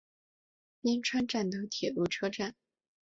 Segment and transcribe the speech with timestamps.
[0.81, 2.55] 边川站的铁路车站。